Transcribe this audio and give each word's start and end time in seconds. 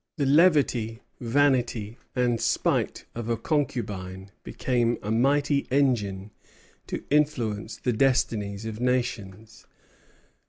The 0.17 0.25
levity, 0.25 0.99
vanity, 1.19 1.99
and 2.15 2.41
spite 2.41 3.05
of 3.13 3.29
a 3.29 3.37
concubine 3.37 4.31
became 4.43 4.97
a 5.03 5.11
mighty 5.11 5.67
engine 5.69 6.31
to 6.87 7.03
influence 7.11 7.77
the 7.77 7.93
destinies 7.93 8.65
of 8.65 8.79
nations. 8.81 9.67